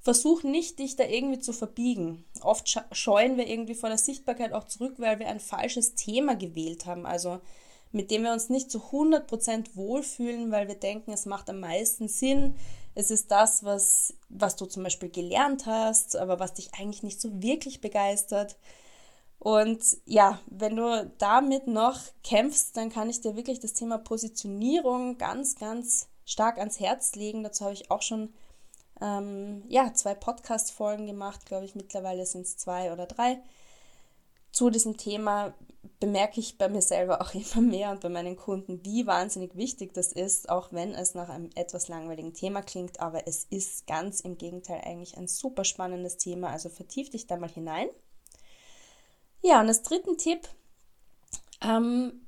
Versuch 0.00 0.42
nicht, 0.42 0.78
dich 0.78 0.96
da 0.96 1.04
irgendwie 1.04 1.40
zu 1.40 1.52
verbiegen. 1.52 2.24
Oft 2.40 2.82
scheuen 2.92 3.36
wir 3.36 3.48
irgendwie 3.48 3.74
vor 3.74 3.88
der 3.88 3.98
Sichtbarkeit 3.98 4.52
auch 4.52 4.64
zurück, 4.64 4.94
weil 4.98 5.18
wir 5.18 5.28
ein 5.28 5.40
falsches 5.40 5.94
Thema 5.94 6.36
gewählt 6.36 6.86
haben. 6.86 7.04
Also 7.04 7.40
mit 7.90 8.10
dem 8.10 8.22
wir 8.22 8.32
uns 8.32 8.48
nicht 8.48 8.70
zu 8.70 8.78
100% 8.78 9.74
wohlfühlen, 9.74 10.50
weil 10.50 10.68
wir 10.68 10.74
denken, 10.74 11.12
es 11.12 11.26
macht 11.26 11.48
am 11.50 11.60
meisten 11.60 12.08
Sinn. 12.08 12.54
Es 12.94 13.10
ist 13.10 13.30
das, 13.30 13.64
was, 13.64 14.14
was 14.28 14.56
du 14.56 14.66
zum 14.66 14.82
Beispiel 14.82 15.08
gelernt 15.08 15.66
hast, 15.66 16.16
aber 16.16 16.38
was 16.38 16.54
dich 16.54 16.74
eigentlich 16.74 17.02
nicht 17.02 17.20
so 17.20 17.42
wirklich 17.42 17.80
begeistert. 17.80 18.56
Und 19.38 19.82
ja, 20.04 20.40
wenn 20.46 20.76
du 20.76 21.10
damit 21.18 21.66
noch 21.68 22.00
kämpfst, 22.24 22.76
dann 22.76 22.90
kann 22.90 23.08
ich 23.08 23.20
dir 23.20 23.36
wirklich 23.36 23.60
das 23.60 23.72
Thema 23.72 23.98
Positionierung 23.98 25.16
ganz, 25.16 25.54
ganz 25.54 26.08
stark 26.24 26.58
ans 26.58 26.80
Herz 26.80 27.14
legen. 27.14 27.44
Dazu 27.44 27.64
habe 27.64 27.74
ich 27.74 27.90
auch 27.90 28.02
schon 28.02 28.34
ähm, 29.00 29.62
ja, 29.68 29.92
zwei 29.94 30.14
Podcast-Folgen 30.14 31.06
gemacht, 31.06 31.46
glaube 31.46 31.64
ich, 31.64 31.74
mittlerweile 31.74 32.26
sind 32.26 32.42
es 32.42 32.56
zwei 32.56 32.92
oder 32.92 33.06
drei. 33.06 33.40
Zu 34.50 34.70
diesem 34.70 34.96
Thema 34.96 35.54
bemerke 36.00 36.40
ich 36.40 36.58
bei 36.58 36.68
mir 36.68 36.82
selber 36.82 37.20
auch 37.20 37.34
immer 37.54 37.60
mehr 37.60 37.90
und 37.90 38.00
bei 38.00 38.08
meinen 38.08 38.36
Kunden, 38.36 38.84
wie 38.84 39.06
wahnsinnig 39.06 39.56
wichtig 39.56 39.94
das 39.94 40.12
ist, 40.12 40.48
auch 40.48 40.72
wenn 40.72 40.94
es 40.94 41.14
nach 41.14 41.28
einem 41.28 41.50
etwas 41.54 41.88
langweiligen 41.88 42.34
Thema 42.34 42.62
klingt, 42.62 42.98
aber 43.00 43.28
es 43.28 43.44
ist 43.44 43.86
ganz 43.86 44.20
im 44.20 44.36
Gegenteil 44.36 44.80
eigentlich 44.84 45.16
ein 45.16 45.28
super 45.28 45.64
spannendes 45.64 46.16
Thema, 46.16 46.50
also 46.50 46.68
vertief 46.68 47.10
dich 47.10 47.26
da 47.26 47.36
mal 47.36 47.50
hinein. 47.50 47.88
Ja, 49.48 49.62
und 49.62 49.68
als 49.68 49.80
dritten 49.80 50.18
Tipp, 50.18 50.46
ähm, 51.62 52.26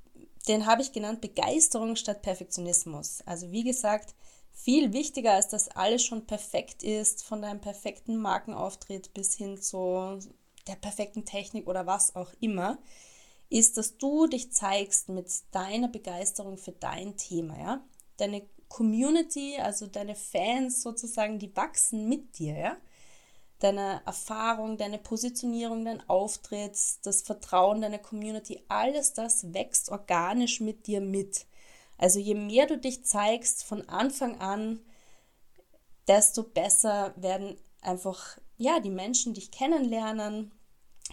den 0.49 0.65
habe 0.65 0.81
ich 0.81 0.93
genannt 0.93 1.21
Begeisterung 1.21 1.95
statt 1.95 2.23
Perfektionismus. 2.23 3.21
Also 3.27 3.53
wie 3.53 3.63
gesagt, 3.63 4.15
viel 4.55 4.95
wichtiger 4.95 5.35
als 5.35 5.49
dass 5.49 5.69
alles 5.69 6.03
schon 6.03 6.27
perfekt 6.27 6.83
ist, 6.83 7.23
von 7.23 7.43
deinem 7.43 7.61
perfekten 7.61 8.17
Markenauftritt 8.17 9.13
bis 9.13 9.35
hin 9.35 9.61
zu 9.61 10.19
der 10.67 10.77
perfekten 10.77 11.27
Technik 11.27 11.69
oder 11.69 11.85
was 11.85 12.17
auch 12.17 12.33
immer, 12.41 12.79
ist, 13.51 13.77
dass 13.77 13.99
du 13.99 14.27
dich 14.27 14.51
zeigst 14.53 15.11
mit 15.11 15.31
deiner 15.51 15.89
Begeisterung 15.89 16.57
für 16.57 16.73
dein 16.73 17.19
Thema, 17.19 17.59
ja? 17.59 17.85
Deine 18.17 18.49
Community, 18.69 19.59
also 19.61 19.87
deine 19.87 20.15
Fans 20.15 20.81
sozusagen, 20.81 21.39
die 21.39 21.55
wachsen 21.55 22.09
mit 22.09 22.39
dir, 22.39 22.57
ja? 22.57 22.77
Deine 23.61 24.03
Erfahrung, 24.07 24.77
deine 24.77 24.99
Positionierung, 24.99 25.85
dein 25.85 26.09
Auftritt, 26.09 26.77
das 27.05 27.23
Vertrauen 27.23 27.81
deiner 27.81 27.99
Community, 27.99 28.65
alles 28.69 29.13
das 29.13 29.53
wächst 29.53 29.91
organisch 29.91 30.61
mit 30.61 30.87
dir 30.87 31.01
mit. 31.01 31.47
Also 31.99 32.19
je 32.19 32.35
mehr 32.35 32.67
du 32.67 32.79
dich 32.79 33.05
zeigst 33.05 33.63
von 33.65 33.87
Anfang 33.89 34.41
an, 34.41 34.81
desto 36.09 36.43
besser 36.43 37.13
werden 37.17 37.57
einfach 37.83 38.39
ja 38.57 38.81
die 38.81 38.91
Menschen 38.91 39.35
dich 39.35 39.51
kennenlernen, 39.51 40.53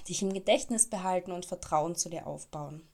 dich 0.08 0.22
im 0.22 0.34
Gedächtnis 0.34 0.90
behalten 0.90 1.32
und 1.32 1.46
Vertrauen 1.46 1.96
zu 1.96 2.10
dir 2.10 2.28
aufbauen. 2.28 2.88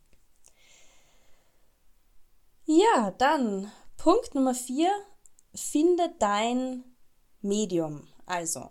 Ja, 2.66 3.12
dann 3.18 3.72
Punkt 3.98 4.36
Nummer 4.36 4.56
vier, 4.56 4.92
finde 5.54 6.14
dein 6.18 6.84
Medium. 7.42 8.08
Also 8.26 8.70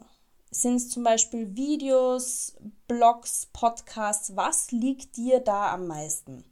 sind 0.53 0.77
es 0.77 0.91
zum 0.91 1.03
Beispiel 1.03 1.57
Videos, 1.57 2.55
Blogs, 2.87 3.49
Podcasts, 3.53 4.37
was 4.37 4.71
liegt 4.71 5.17
dir 5.17 5.41
da 5.41 5.73
am 5.73 5.87
meisten? 5.87 6.45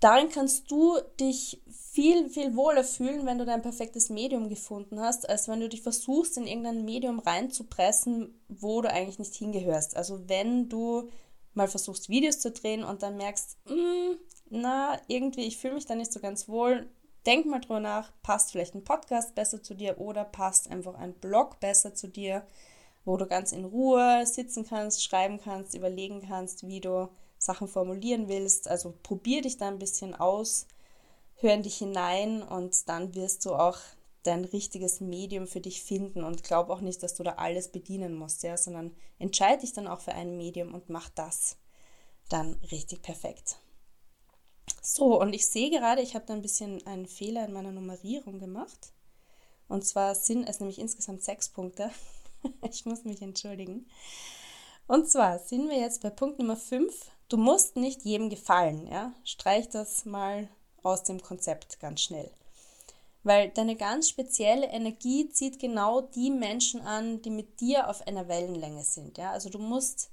Darin 0.00 0.28
kannst 0.28 0.70
du 0.70 0.98
dich 1.18 1.62
viel, 1.70 2.28
viel 2.28 2.54
wohler 2.54 2.84
fühlen, 2.84 3.24
wenn 3.24 3.38
du 3.38 3.46
dein 3.46 3.62
perfektes 3.62 4.10
Medium 4.10 4.48
gefunden 4.48 5.00
hast, 5.00 5.28
als 5.28 5.48
wenn 5.48 5.60
du 5.60 5.68
dich 5.68 5.80
versuchst, 5.80 6.36
in 6.36 6.46
irgendein 6.46 6.84
Medium 6.84 7.20
reinzupressen, 7.20 8.38
wo 8.48 8.82
du 8.82 8.90
eigentlich 8.90 9.18
nicht 9.18 9.34
hingehörst. 9.34 9.96
Also 9.96 10.28
wenn 10.28 10.68
du 10.68 11.08
mal 11.54 11.68
versuchst, 11.68 12.10
Videos 12.10 12.40
zu 12.40 12.50
drehen 12.50 12.84
und 12.84 13.02
dann 13.02 13.16
merkst, 13.16 13.56
mm, 13.68 14.16
na, 14.50 15.00
irgendwie, 15.08 15.44
ich 15.44 15.56
fühle 15.56 15.74
mich 15.74 15.86
da 15.86 15.94
nicht 15.94 16.12
so 16.12 16.20
ganz 16.20 16.48
wohl, 16.48 16.90
denk 17.26 17.46
mal 17.46 17.60
drüber 17.60 17.80
nach, 17.80 18.12
passt 18.22 18.52
vielleicht 18.52 18.74
ein 18.74 18.84
Podcast 18.84 19.34
besser 19.34 19.62
zu 19.62 19.74
dir 19.74 20.00
oder 20.00 20.24
passt 20.24 20.70
einfach 20.70 20.94
ein 20.94 21.14
Blog 21.14 21.60
besser 21.60 21.94
zu 21.94 22.08
dir, 22.08 22.46
wo 23.04 23.16
du 23.16 23.26
ganz 23.26 23.52
in 23.52 23.64
Ruhe 23.64 24.24
sitzen 24.26 24.66
kannst, 24.66 25.04
schreiben 25.04 25.40
kannst, 25.42 25.74
überlegen 25.74 26.22
kannst, 26.26 26.66
wie 26.66 26.80
du 26.80 27.08
Sachen 27.38 27.68
formulieren 27.68 28.28
willst. 28.28 28.68
Also 28.68 28.94
probier 29.02 29.42
dich 29.42 29.56
da 29.56 29.68
ein 29.68 29.78
bisschen 29.78 30.14
aus, 30.14 30.66
hör 31.36 31.54
in 31.54 31.62
dich 31.62 31.76
hinein 31.76 32.42
und 32.42 32.88
dann 32.88 33.14
wirst 33.14 33.44
du 33.44 33.54
auch 33.54 33.78
dein 34.22 34.44
richtiges 34.44 35.00
Medium 35.00 35.46
für 35.46 35.60
dich 35.60 35.82
finden 35.82 36.24
und 36.24 36.42
glaub 36.42 36.68
auch 36.68 36.80
nicht, 36.80 37.02
dass 37.02 37.14
du 37.14 37.22
da 37.22 37.34
alles 37.34 37.68
bedienen 37.68 38.14
musst, 38.14 38.42
ja, 38.42 38.56
sondern 38.56 38.94
entscheide 39.18 39.60
dich 39.60 39.72
dann 39.72 39.86
auch 39.86 40.00
für 40.00 40.12
ein 40.12 40.36
Medium 40.36 40.74
und 40.74 40.88
mach 40.88 41.08
das 41.10 41.56
dann 42.28 42.54
richtig 42.72 43.02
perfekt. 43.02 43.60
So, 44.88 45.20
und 45.20 45.32
ich 45.32 45.48
sehe 45.48 45.68
gerade, 45.68 46.00
ich 46.00 46.14
habe 46.14 46.26
da 46.26 46.32
ein 46.32 46.42
bisschen 46.42 46.86
einen 46.86 47.06
Fehler 47.06 47.44
in 47.44 47.52
meiner 47.52 47.72
Nummerierung 47.72 48.38
gemacht. 48.38 48.92
Und 49.66 49.84
zwar 49.84 50.14
sind 50.14 50.48
es 50.48 50.60
nämlich 50.60 50.78
insgesamt 50.78 51.24
sechs 51.24 51.48
Punkte. 51.48 51.90
ich 52.70 52.86
muss 52.86 53.02
mich 53.02 53.20
entschuldigen. 53.20 53.88
Und 54.86 55.10
zwar 55.10 55.40
sind 55.40 55.68
wir 55.68 55.76
jetzt 55.76 56.02
bei 56.02 56.10
Punkt 56.10 56.38
Nummer 56.38 56.56
5. 56.56 56.94
Du 57.28 57.36
musst 57.36 57.74
nicht 57.74 58.04
jedem 58.04 58.30
gefallen, 58.30 58.86
ja? 58.86 59.12
Streich 59.24 59.68
das 59.68 60.04
mal 60.04 60.48
aus 60.84 61.02
dem 61.02 61.20
Konzept 61.20 61.80
ganz 61.80 62.02
schnell. 62.02 62.30
Weil 63.24 63.50
deine 63.50 63.74
ganz 63.74 64.08
spezielle 64.08 64.68
Energie 64.68 65.28
zieht 65.30 65.58
genau 65.58 66.00
die 66.00 66.30
Menschen 66.30 66.80
an, 66.80 67.20
die 67.22 67.30
mit 67.30 67.58
dir 67.58 67.90
auf 67.90 68.06
einer 68.06 68.28
Wellenlänge 68.28 68.84
sind, 68.84 69.18
ja? 69.18 69.32
Also 69.32 69.50
du 69.50 69.58
musst 69.58 70.10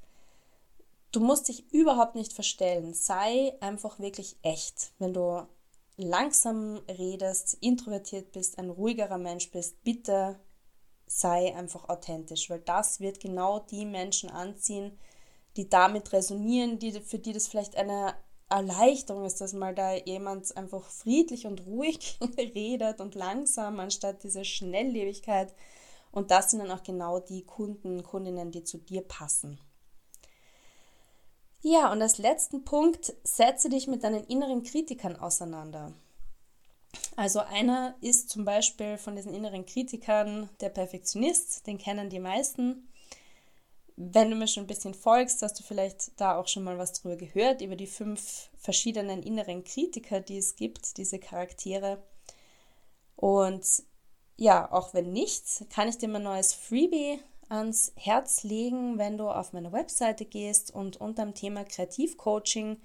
du 1.13 1.19
musst 1.19 1.47
dich 1.47 1.71
überhaupt 1.71 2.15
nicht 2.15 2.33
verstellen. 2.33 2.93
Sei 2.93 3.55
einfach 3.61 3.99
wirklich 3.99 4.35
echt. 4.41 4.91
Wenn 4.99 5.13
du 5.13 5.47
langsam 5.95 6.81
redest, 6.89 7.57
introvertiert 7.61 8.31
bist, 8.33 8.57
ein 8.57 8.69
ruhigerer 8.69 9.19
Mensch 9.19 9.51
bist, 9.51 9.81
bitte 9.83 10.39
sei 11.05 11.55
einfach 11.55 11.87
authentisch, 11.87 12.49
weil 12.49 12.59
das 12.59 12.99
wird 12.99 13.19
genau 13.19 13.59
die 13.59 13.85
Menschen 13.85 14.31
anziehen, 14.31 14.97
die 15.55 15.69
damit 15.69 16.11
resonieren, 16.11 16.79
die, 16.79 16.93
für 16.99 17.19
die 17.19 17.33
das 17.33 17.47
vielleicht 17.47 17.75
eine 17.75 18.15
Erleichterung 18.49 19.25
ist, 19.25 19.39
dass 19.39 19.53
mal 19.53 19.75
da 19.75 19.93
jemand 19.93 20.55
einfach 20.57 20.89
friedlich 20.89 21.45
und 21.45 21.65
ruhig 21.67 22.19
redet 22.37 22.99
und 22.99 23.13
langsam, 23.13 23.79
anstatt 23.79 24.23
diese 24.23 24.45
Schnelllebigkeit. 24.45 25.53
Und 26.11 26.31
das 26.31 26.49
sind 26.49 26.59
dann 26.59 26.71
auch 26.71 26.83
genau 26.83 27.19
die 27.19 27.43
Kunden, 27.43 28.01
Kundinnen, 28.01 28.51
die 28.51 28.63
zu 28.63 28.79
dir 28.79 29.01
passen. 29.01 29.59
Ja, 31.65 31.93
und 31.93 32.01
als 32.01 32.17
letzten 32.17 32.65
Punkt, 32.65 33.13
setze 33.23 33.69
dich 33.69 33.87
mit 33.87 34.03
deinen 34.03 34.25
inneren 34.25 34.63
Kritikern 34.63 35.15
auseinander. 35.15 35.93
Also 37.15 37.39
einer 37.39 37.95
ist 38.01 38.29
zum 38.29 38.43
Beispiel 38.43 38.97
von 38.97 39.15
diesen 39.15 39.33
inneren 39.33 39.65
Kritikern 39.65 40.49
der 40.59 40.67
Perfektionist, 40.67 41.65
den 41.65 41.77
kennen 41.77 42.09
die 42.09 42.19
meisten. 42.19 42.89
Wenn 43.95 44.29
du 44.29 44.35
mir 44.35 44.47
schon 44.47 44.65
ein 44.65 44.67
bisschen 44.67 44.93
folgst, 44.93 45.41
hast 45.41 45.57
du 45.57 45.63
vielleicht 45.63 46.19
da 46.19 46.37
auch 46.37 46.49
schon 46.49 46.65
mal 46.65 46.77
was 46.77 46.91
drüber 46.93 47.15
gehört, 47.15 47.61
über 47.61 47.77
die 47.77 47.87
fünf 47.87 48.49
verschiedenen 48.57 49.23
inneren 49.23 49.63
Kritiker, 49.63 50.19
die 50.19 50.39
es 50.39 50.57
gibt, 50.57 50.97
diese 50.97 51.17
Charaktere. 51.17 52.03
Und 53.15 53.65
ja, 54.35 54.69
auch 54.69 54.93
wenn 54.93 55.13
nicht, 55.13 55.69
kann 55.69 55.87
ich 55.87 55.97
dir 55.97 56.09
mal 56.09 56.17
ein 56.17 56.23
neues 56.23 56.53
Freebie 56.53 57.19
ans 57.53 57.93
Herz 57.95 58.43
legen, 58.43 58.97
wenn 58.97 59.17
du 59.17 59.29
auf 59.29 59.53
meine 59.53 59.71
Webseite 59.71 60.25
gehst 60.25 60.73
und 60.73 60.97
unter 60.97 61.23
dem 61.23 61.35
Thema 61.35 61.63
Kreativcoaching 61.63 62.77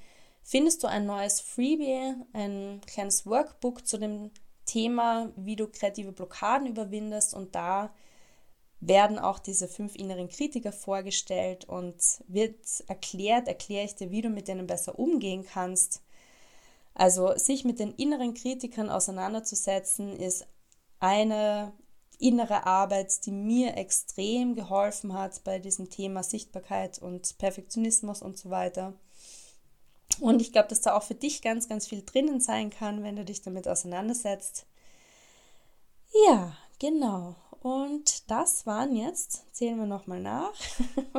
findest 0.43 0.83
du 0.83 0.87
ein 0.89 1.07
neues 1.07 1.41
Freebie, 1.41 2.15
ein 2.35 2.81
kleines 2.87 3.27
Workbook 3.27 3.87
zu 3.87 3.99
dem 3.99 4.31
Thema, 4.67 5.33
wie 5.37 5.57
du 5.57 5.67
kreative 5.67 6.13
Blockaden 6.13 6.67
überwindest 6.67 7.35
und 7.35 7.55
da 7.55 7.95
werden 8.81 9.19
auch 9.19 9.39
diese 9.39 9.67
fünf 9.67 9.97
inneren 9.97 10.29
Kritiker 10.29 10.71
vorgestellt 10.73 11.65
und 11.65 11.97
wird 12.29 12.85
erklärt, 12.87 13.49
erkläre 13.49 13.87
ich 13.87 13.97
dir, 13.97 14.11
wie 14.11 14.23
du 14.23 14.29
mit 14.29 14.47
denen 14.49 14.67
besser 14.67 14.99
umgehen 14.99 15.45
kannst. 15.45 16.03
Also 16.95 17.35
sich 17.37 17.65
mit 17.65 17.81
den 17.81 17.93
inneren 17.95 18.35
Kritikern 18.35 18.91
auseinanderzusetzen, 18.91 20.15
ist 20.17 20.47
eine 21.01 21.73
innere 22.19 22.67
Arbeit, 22.67 23.25
die 23.27 23.33
mir 23.33 23.77
extrem 23.77 24.55
geholfen 24.55 25.15
hat 25.15 25.43
bei 25.45 25.59
diesem 25.59 25.89
Thema 25.89 26.23
Sichtbarkeit 26.23 26.99
und 26.99 27.39
Perfektionismus 27.39 28.23
und 28.23 28.37
so 28.37 28.51
weiter. 28.51 28.95
Und 30.21 30.41
ich 30.43 30.53
glaube, 30.53 30.69
dass 30.69 30.81
da 30.81 30.97
auch 30.97 31.05
für 31.05 31.15
dich 31.15 31.43
ganz, 31.43 31.69
ganz 31.69 31.87
viel 31.87 32.03
drinnen 32.05 32.41
sein 32.41 32.71
kann, 32.71 33.05
wenn 33.05 33.17
du 33.17 33.25
dich 33.25 33.43
damit 33.43 33.69
auseinandersetzt. 33.69 34.67
Ja, 36.27 36.57
genau. 36.79 37.37
Und 37.61 38.31
das 38.31 38.67
waren 38.67 38.97
jetzt, 38.97 39.45
zählen 39.55 39.79
wir 39.79 39.87
nochmal 39.87 40.21
nach, 40.21 40.55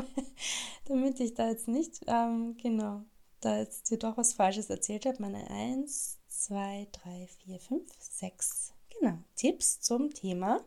damit 0.86 1.20
ich 1.20 1.34
da 1.34 1.50
jetzt 1.50 1.68
nicht, 1.68 2.02
ähm, 2.08 2.58
genau, 2.62 3.04
da 3.42 3.58
jetzt 3.58 3.90
dir 3.90 4.00
doch 4.00 4.18
was 4.18 4.34
Falsches 4.34 4.70
erzählt 4.70 5.06
habe. 5.06 5.22
Meine 5.22 5.50
1, 5.50 6.18
2, 6.28 6.88
3, 6.92 7.28
4, 7.46 7.60
5, 7.60 7.84
6, 8.00 8.74
genau, 9.00 9.18
Tipps 9.36 9.80
zum 9.82 10.14
Thema 10.14 10.62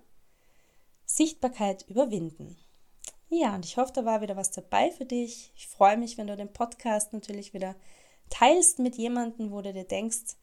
Sichtbarkeit 1.14 1.84
überwinden. 1.88 2.56
Ja, 3.28 3.54
und 3.54 3.66
ich 3.66 3.76
hoffe, 3.76 3.92
da 3.92 4.06
war 4.06 4.22
wieder 4.22 4.34
was 4.34 4.50
dabei 4.50 4.90
für 4.90 5.04
dich. 5.04 5.52
Ich 5.54 5.68
freue 5.68 5.98
mich, 5.98 6.16
wenn 6.16 6.26
du 6.26 6.36
den 6.36 6.52
Podcast 6.52 7.12
natürlich 7.12 7.52
wieder 7.52 7.74
teilst 8.30 8.78
mit 8.78 8.96
jemandem, 8.96 9.50
wo 9.50 9.60
du 9.60 9.74
dir 9.74 9.84
denkst, 9.84 10.36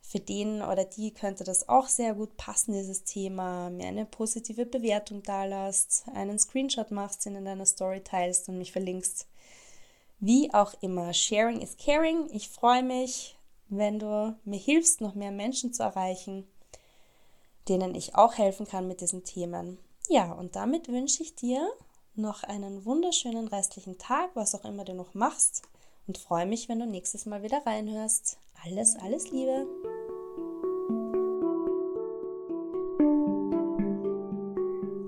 für 0.00 0.18
den 0.18 0.62
oder 0.62 0.84
die 0.84 1.12
könnte 1.12 1.44
das 1.44 1.68
auch 1.68 1.86
sehr 1.86 2.14
gut 2.14 2.36
passen, 2.36 2.72
dieses 2.72 3.04
Thema, 3.04 3.70
mir 3.70 3.86
eine 3.86 4.04
positive 4.04 4.66
Bewertung 4.66 5.22
da 5.22 5.44
lässt, 5.44 6.06
einen 6.12 6.40
Screenshot 6.40 6.90
machst, 6.90 7.24
den 7.24 7.36
in 7.36 7.44
deiner 7.44 7.66
Story 7.66 8.00
teilst 8.00 8.48
und 8.48 8.58
mich 8.58 8.72
verlinkst. 8.72 9.28
Wie 10.18 10.52
auch 10.52 10.74
immer, 10.80 11.12
Sharing 11.12 11.60
is 11.60 11.76
Caring. 11.76 12.28
Ich 12.32 12.48
freue 12.48 12.82
mich, 12.82 13.36
wenn 13.68 14.00
du 14.00 14.36
mir 14.44 14.58
hilfst, 14.58 15.00
noch 15.00 15.14
mehr 15.14 15.30
Menschen 15.30 15.72
zu 15.72 15.84
erreichen, 15.84 16.48
denen 17.68 17.94
ich 17.94 18.16
auch 18.16 18.38
helfen 18.38 18.66
kann 18.66 18.88
mit 18.88 19.00
diesen 19.02 19.22
Themen. 19.22 19.78
Ja, 20.12 20.32
und 20.32 20.56
damit 20.56 20.88
wünsche 20.88 21.22
ich 21.22 21.36
dir 21.36 21.70
noch 22.16 22.42
einen 22.42 22.84
wunderschönen 22.84 23.46
restlichen 23.46 23.96
Tag, 23.96 24.30
was 24.34 24.56
auch 24.56 24.64
immer 24.64 24.84
du 24.84 24.92
noch 24.92 25.14
machst, 25.14 25.62
und 26.08 26.18
freue 26.18 26.46
mich, 26.46 26.68
wenn 26.68 26.80
du 26.80 26.86
nächstes 26.86 27.26
Mal 27.26 27.44
wieder 27.44 27.64
reinhörst. 27.64 28.40
Alles, 28.64 28.96
alles 28.96 29.30
Liebe! 29.30 29.68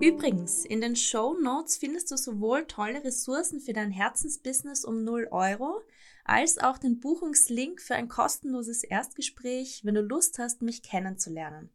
Übrigens, 0.00 0.64
in 0.64 0.80
den 0.80 0.94
Show 0.94 1.34
Notes 1.34 1.78
findest 1.78 2.12
du 2.12 2.16
sowohl 2.16 2.64
tolle 2.66 3.02
Ressourcen 3.02 3.58
für 3.58 3.72
dein 3.72 3.90
Herzensbusiness 3.90 4.84
um 4.84 5.02
0 5.02 5.26
Euro, 5.32 5.80
als 6.24 6.58
auch 6.58 6.78
den 6.78 7.00
Buchungslink 7.00 7.80
für 7.82 7.96
ein 7.96 8.06
kostenloses 8.06 8.84
Erstgespräch, 8.84 9.84
wenn 9.84 9.96
du 9.96 10.02
Lust 10.02 10.38
hast, 10.38 10.62
mich 10.62 10.80
kennenzulernen. 10.84 11.70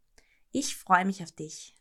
Ich 0.53 0.77
freue 0.77 1.03
mich 1.03 1.21
auf 1.23 1.33
dich. 1.33 1.76